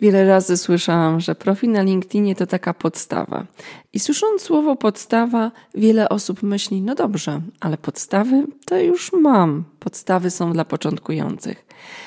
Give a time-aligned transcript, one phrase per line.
[0.00, 3.46] Wiele razy słyszałam, że profil na LinkedInie to taka podstawa.
[3.92, 9.64] I słysząc słowo podstawa, wiele osób myśli, no dobrze, ale podstawy to już mam.
[9.80, 11.66] Podstawy są dla początkujących.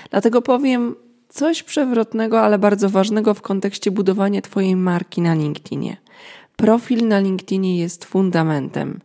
[0.09, 0.95] Dlatego powiem
[1.29, 5.97] coś przewrotnego, ale bardzo ważnego w kontekście budowania Twojej marki na LinkedInie.
[6.55, 8.99] Profil na LinkedInie jest fundamentem.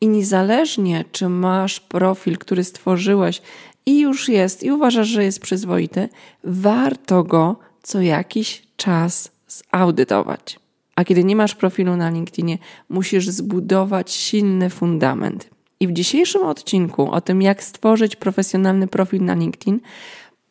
[0.00, 3.42] I niezależnie, czy masz profil, który stworzyłeś
[3.86, 6.08] i już jest, i uważasz, że jest przyzwoity,
[6.44, 10.60] warto go co jakiś czas zaudytować.
[10.96, 15.50] A kiedy nie masz profilu na LinkedInie, musisz zbudować silny fundament.
[15.80, 19.80] I w dzisiejszym odcinku o tym, jak stworzyć profesjonalny profil na LinkedIn,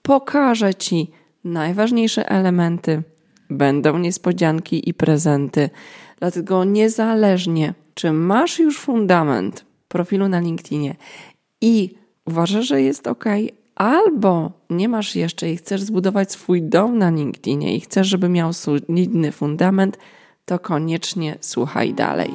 [0.02, 1.12] pokażę Ci
[1.44, 3.04] najważniejsze elementy.
[3.50, 5.70] Będą niespodzianki i prezenty.
[6.20, 10.96] Dlatego niezależnie, czy masz już fundament profilu na LinkedInie
[11.62, 11.96] i
[12.26, 13.26] uważasz, że jest ok,
[13.76, 18.54] albo nie masz jeszcze i chcesz zbudować swój dom na LinkedInie i chcesz, żeby miał
[18.54, 19.98] solidny fundament,
[20.46, 22.32] to koniecznie słuchaj dalej.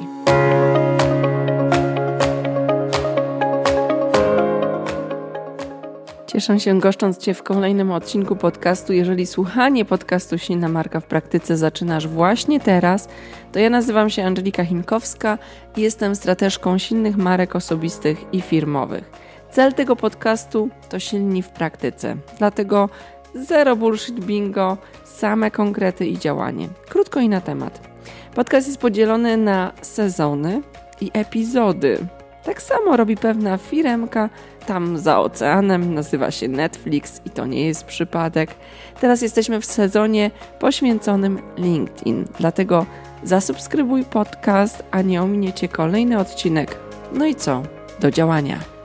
[6.27, 8.93] Cieszę się goszcząc Cię w kolejnym odcinku podcastu.
[8.93, 13.07] Jeżeli słuchanie podcastu Silna Marka w Praktyce zaczynasz właśnie teraz,
[13.51, 15.37] to ja nazywam się Angelika Chinkowska
[15.77, 19.28] i jestem strateżką silnych marek osobistych i firmowych.
[19.51, 22.15] Cel tego podcastu to silni w praktyce.
[22.37, 22.89] Dlatego
[23.35, 26.67] zero bullshit bingo, same konkrety i działanie.
[26.89, 27.89] Krótko i na temat.
[28.35, 30.61] Podcast jest podzielony na sezony
[31.01, 31.97] i epizody.
[32.43, 34.29] Tak samo robi pewna firemka
[34.65, 38.55] tam za oceanem, nazywa się Netflix i to nie jest przypadek.
[39.01, 42.85] Teraz jesteśmy w sezonie poświęconym LinkedIn, dlatego
[43.23, 46.77] zasubskrybuj podcast, a nie ominiecie kolejny odcinek.
[47.13, 47.63] No i co?
[47.99, 48.78] Do działania.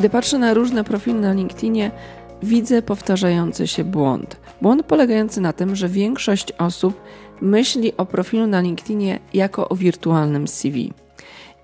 [0.00, 1.90] Kiedy patrzę na różne profile na LinkedInie,
[2.42, 4.40] widzę powtarzający się błąd.
[4.62, 7.00] Błąd polegający na tym, że większość osób
[7.40, 10.92] myśli o profilu na LinkedInie jako o wirtualnym CV.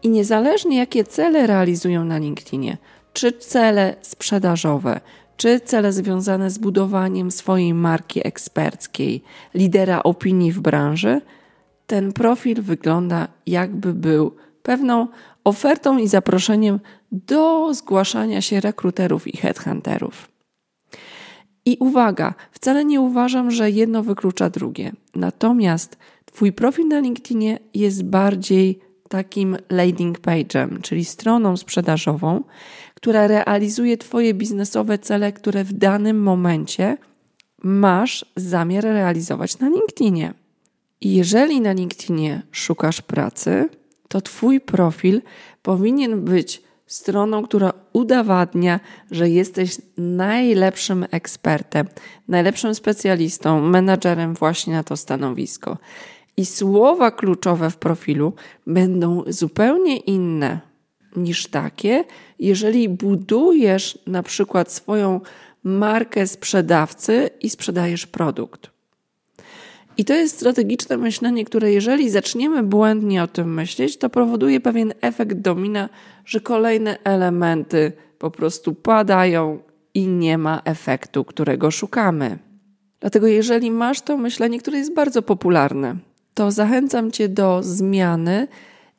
[0.02, 2.78] I niezależnie jakie cele realizują na LinkedInie,
[3.12, 5.00] czy cele sprzedażowe,
[5.36, 9.22] czy cele związane z budowaniem swojej marki eksperckiej,
[9.54, 11.20] lidera opinii w branży,
[11.86, 15.08] ten profil wygląda jakby był pewną
[15.46, 16.80] ofertą i zaproszeniem
[17.12, 20.28] do zgłaszania się rekruterów i headhunterów.
[21.64, 24.92] I uwaga, wcale nie uważam, że jedno wyklucza drugie.
[25.14, 32.44] Natomiast Twój profil na LinkedInie jest bardziej takim landing page'em, czyli stroną sprzedażową,
[32.94, 36.96] która realizuje Twoje biznesowe cele, które w danym momencie
[37.62, 40.34] masz zamiar realizować na LinkedInie.
[41.00, 43.68] Jeżeli na LinkedInie szukasz pracy,
[44.08, 45.22] to Twój profil
[45.62, 48.80] powinien być stroną, która udowadnia,
[49.10, 51.86] że jesteś najlepszym ekspertem,
[52.28, 55.78] najlepszym specjalistą, menadżerem właśnie na to stanowisko.
[56.36, 58.32] I słowa kluczowe w profilu
[58.66, 60.60] będą zupełnie inne
[61.16, 62.04] niż takie,
[62.38, 65.20] jeżeli budujesz na przykład swoją
[65.64, 68.75] markę sprzedawcy i sprzedajesz produkt.
[69.98, 74.92] I to jest strategiczne myślenie, które jeżeli zaczniemy błędnie o tym myśleć, to powoduje pewien
[75.00, 75.88] efekt domina,
[76.24, 79.58] że kolejne elementy po prostu padają
[79.94, 82.38] i nie ma efektu, którego szukamy.
[83.00, 85.96] Dlatego, jeżeli masz to myślenie, które jest bardzo popularne,
[86.34, 88.48] to zachęcam Cię do zmiany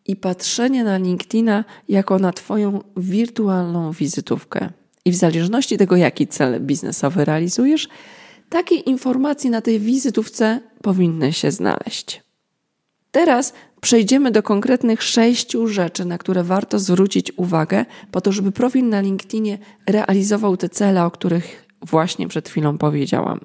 [0.05, 4.69] i patrzenia na LinkedIna jako na Twoją wirtualną wizytówkę.
[5.05, 7.87] I w zależności tego, jaki cel biznesowy realizujesz,
[8.49, 12.21] takie informacje na tej wizytówce powinny się znaleźć.
[13.11, 18.89] Teraz przejdziemy do konkretnych sześciu rzeczy, na które warto zwrócić uwagę, po to, żeby profil
[18.89, 23.39] na LinkedInie realizował te cele, o których właśnie przed chwilą powiedziałam.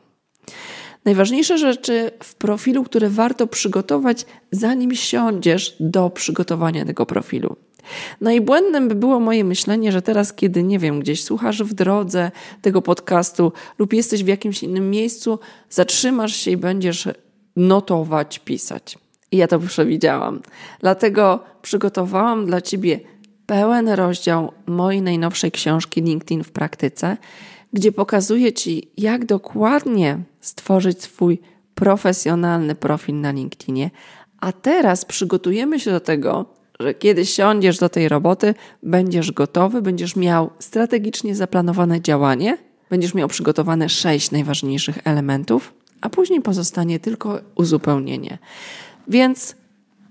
[1.04, 7.56] Najważniejsze rzeczy w profilu, które warto przygotować, zanim siądziesz do przygotowania tego profilu.
[8.20, 11.74] No i błędem by było moje myślenie, że teraz, kiedy nie wiem, gdzieś słuchasz w
[11.74, 12.30] drodze
[12.62, 15.38] tego podcastu lub jesteś w jakimś innym miejscu,
[15.70, 17.08] zatrzymasz się i będziesz
[17.56, 18.98] notować, pisać.
[19.32, 20.40] I ja to przewidziałam.
[20.80, 23.00] Dlatego przygotowałam dla Ciebie
[23.46, 27.16] pełen rozdział mojej najnowszej książki LinkedIn w praktyce,
[27.72, 31.38] gdzie pokazuję Ci, jak dokładnie stworzyć swój
[31.74, 33.90] profesjonalny profil na LinkedInie.
[34.40, 40.16] A teraz przygotujemy się do tego, że kiedy siądziesz do tej roboty, będziesz gotowy, będziesz
[40.16, 42.58] miał strategicznie zaplanowane działanie,
[42.90, 48.38] będziesz miał przygotowane sześć najważniejszych elementów, a później pozostanie tylko uzupełnienie.
[49.08, 49.56] Więc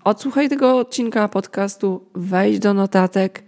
[0.03, 3.43] odsłuchaj tego odcinka podcastu, wejdź do notatek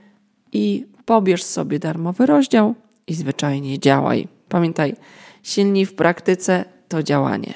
[0.52, 2.76] i pobierz sobie darmowy rozdział
[3.08, 4.28] i zwyczajnie działaj.
[4.50, 4.96] Pamiętaj,
[5.44, 7.54] silni w praktyce to działanie.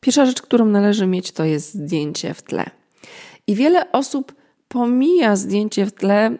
[0.00, 2.64] Pierwsza rzecz, którą należy mieć, to jest zdjęcie w tle.
[3.46, 4.34] I wiele osób
[4.74, 6.38] pomija zdjęcie w tle,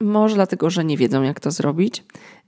[0.00, 2.04] może dlatego, że nie wiedzą, jak to zrobić.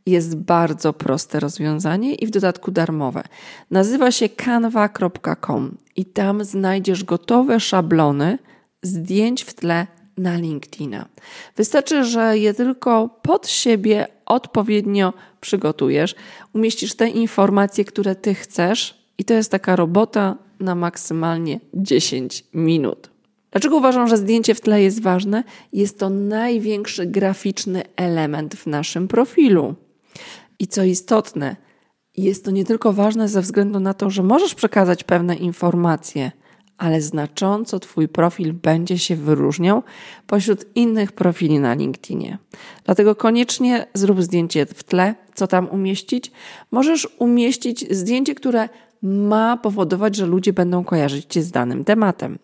[0.06, 3.22] Jest bardzo proste rozwiązanie i w dodatku darmowe.
[3.70, 8.38] Nazywa się canva.com i tam znajdziesz gotowe szablony
[8.82, 9.86] zdjęć w tle
[10.16, 11.08] na LinkedIna.
[11.56, 16.14] Wystarczy, że je tylko pod siebie odpowiednio przygotujesz,
[16.52, 23.15] umieścisz te informacje, które ty chcesz, i to jest taka robota na maksymalnie 10 minut.
[23.50, 25.44] Dlaczego uważam, że zdjęcie w tle jest ważne?
[25.72, 29.74] Jest to największy graficzny element w naszym profilu.
[30.58, 31.56] I co istotne,
[32.16, 36.32] jest to nie tylko ważne ze względu na to, że możesz przekazać pewne informacje,
[36.78, 39.82] ale znacząco Twój profil będzie się wyróżniał
[40.26, 42.38] pośród innych profili na LinkedInie.
[42.84, 46.32] Dlatego koniecznie zrób zdjęcie w tle, co tam umieścić.
[46.70, 48.68] Możesz umieścić zdjęcie, które
[49.02, 52.38] ma powodować, że ludzie będą kojarzyć Cię z danym tematem.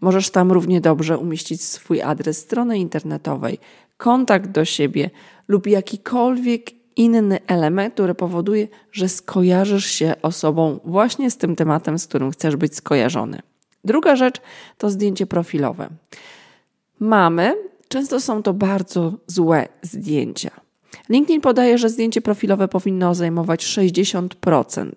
[0.00, 3.58] Możesz tam równie dobrze umieścić swój adres strony internetowej,
[3.96, 5.10] kontakt do siebie
[5.48, 12.06] lub jakikolwiek inny element, który powoduje, że skojarzysz się osobą właśnie z tym tematem, z
[12.06, 13.38] którym chcesz być skojarzony.
[13.84, 14.40] Druga rzecz
[14.78, 15.88] to zdjęcie profilowe.
[17.00, 17.54] Mamy,
[17.88, 20.67] często są to bardzo złe zdjęcia.
[21.08, 24.90] LinkedIn podaje, że zdjęcie profilowe powinno zajmować 60%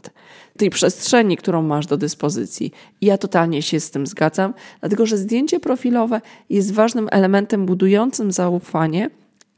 [0.58, 2.72] tej przestrzeni, którą masz do dyspozycji.
[3.02, 9.10] Ja totalnie się z tym zgadzam, dlatego że zdjęcie profilowe jest ważnym elementem budującym zaufanie.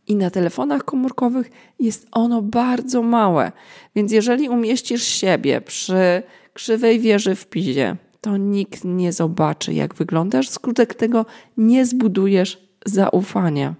[0.08, 3.52] I na telefonach komórkowych jest ono bardzo małe.
[3.96, 6.24] Więc jeżeli umieścisz siebie przy
[6.54, 10.50] krzywej wieży w pizie, to nikt nie zobaczy, jak wyglądasz.
[10.50, 11.26] Skutek tego
[11.58, 13.76] nie zbudujesz zaufania.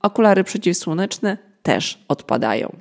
[0.00, 2.76] Okulary przeciwsłoneczne też odpadają.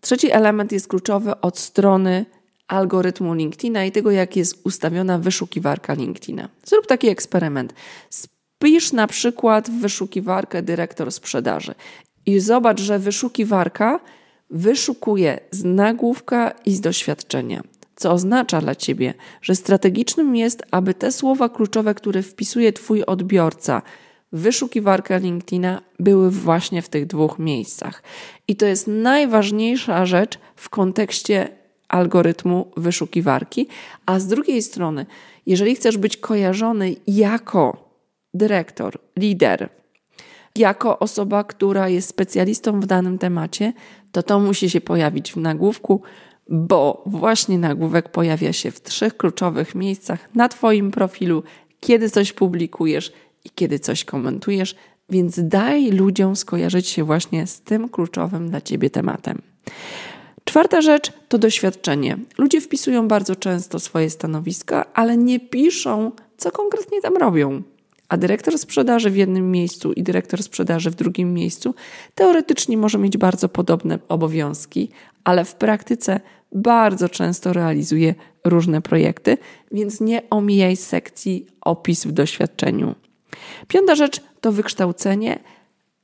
[0.00, 2.26] Trzeci element jest kluczowy od strony
[2.68, 6.48] algorytmu LinkedIna i tego, jak jest ustawiona wyszukiwarka LinkedIna.
[6.64, 7.74] Zrób taki eksperyment.
[8.10, 11.74] Spisz na przykład w wyszukiwarkę dyrektor sprzedaży
[12.26, 14.00] i zobacz, że wyszukiwarka
[14.50, 17.62] wyszukuje z nagłówka i z doświadczenia.
[17.96, 23.82] Co oznacza dla ciebie, że strategicznym jest, aby te słowa kluczowe, które wpisuje Twój odbiorca,
[24.32, 28.02] wyszukiwarka LinkedIna były właśnie w tych dwóch miejscach.
[28.48, 31.48] I to jest najważniejsza rzecz w kontekście
[31.88, 33.68] algorytmu wyszukiwarki,
[34.06, 35.06] a z drugiej strony,
[35.46, 37.90] jeżeli chcesz być kojarzony jako
[38.34, 39.68] dyrektor, lider,
[40.56, 43.72] jako osoba, która jest specjalistą w danym temacie,
[44.12, 46.02] to to musi się pojawić w nagłówku,
[46.48, 51.42] bo właśnie nagłówek pojawia się w trzech kluczowych miejscach na Twoim profilu,
[51.80, 53.12] kiedy coś publikujesz
[53.44, 54.74] i kiedy coś komentujesz,
[55.10, 59.42] więc daj ludziom skojarzyć się właśnie z tym kluczowym dla Ciebie tematem.
[60.44, 62.18] Czwarta rzecz to doświadczenie.
[62.38, 67.62] Ludzie wpisują bardzo często swoje stanowiska, ale nie piszą, co konkretnie tam robią.
[68.08, 71.74] A dyrektor sprzedaży w jednym miejscu i dyrektor sprzedaży w drugim miejscu
[72.14, 74.88] teoretycznie może mieć bardzo podobne obowiązki,
[75.24, 76.20] ale w praktyce
[76.52, 78.14] bardzo często realizuje
[78.44, 79.38] różne projekty,
[79.72, 82.94] więc nie omijaj sekcji opis w doświadczeniu.
[83.68, 85.38] Piąta rzecz to wykształcenie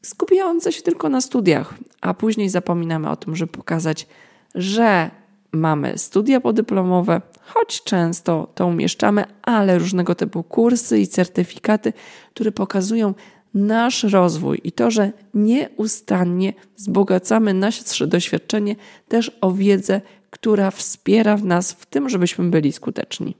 [0.03, 4.07] skupiające się tylko na studiach, a później zapominamy o tym, żeby pokazać,
[4.55, 5.11] że
[5.53, 11.93] mamy studia podyplomowe, choć często to umieszczamy, ale różnego typu kursy i certyfikaty,
[12.35, 13.15] które pokazują
[13.55, 18.77] nasz rozwój i to, że nieustannie wzbogacamy nasze doświadczenie
[19.09, 23.37] też o wiedzę, która wspiera w nas w tym, żebyśmy byli skuteczni.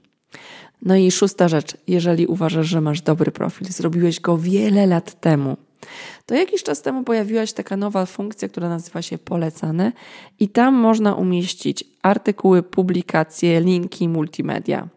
[0.81, 5.57] No i szósta rzecz, jeżeli uważasz, że masz dobry profil, zrobiłeś go wiele lat temu,
[6.25, 9.91] to jakiś czas temu pojawiła się taka nowa funkcja, która nazywa się polecane
[10.39, 14.87] i tam można umieścić artykuły, publikacje, linki, multimedia.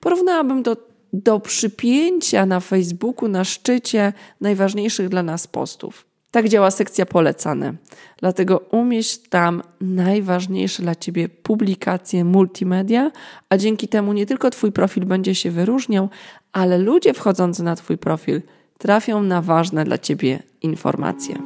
[0.00, 0.76] Porównałabym to
[1.12, 6.06] do przypięcia na Facebooku na szczycie najważniejszych dla nas postów.
[6.30, 7.74] Tak działa sekcja polecane.
[8.18, 13.10] Dlatego umieść tam najważniejsze dla Ciebie publikacje multimedia,
[13.48, 16.08] a dzięki temu nie tylko Twój profil będzie się wyróżniał,
[16.52, 18.42] ale ludzie wchodzący na Twój profil
[18.78, 21.36] trafią na ważne dla Ciebie informacje.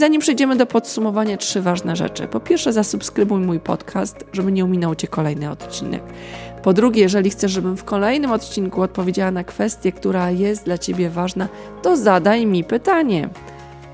[0.00, 2.28] Zanim przejdziemy do podsumowania, trzy ważne rzeczy.
[2.28, 6.02] Po pierwsze, zasubskrybuj mój podcast, żeby nie ominął Cię kolejny odcinek.
[6.62, 11.10] Po drugie, jeżeli chcesz, żebym w kolejnym odcinku odpowiedziała na kwestię, która jest dla Ciebie
[11.10, 11.48] ważna,
[11.82, 13.28] to zadaj mi pytanie.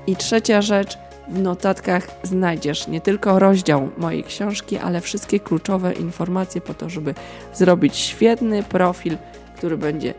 [0.07, 0.97] I trzecia rzecz,
[1.27, 7.13] w notatkach znajdziesz nie tylko rozdział mojej książki, ale wszystkie kluczowe informacje po to, żeby
[7.53, 9.17] zrobić świetny profil,
[9.57, 10.13] który będzie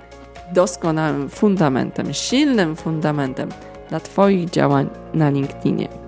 [0.52, 3.48] doskonałym fundamentem, silnym fundamentem
[3.88, 5.99] dla Twoich działań na LinkedInie.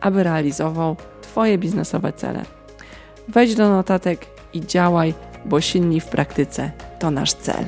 [0.00, 2.44] Aby realizował Twoje biznesowe cele.
[3.28, 5.14] Wejdź do notatek i działaj,
[5.44, 7.64] bo silni w praktyce to nasz cel.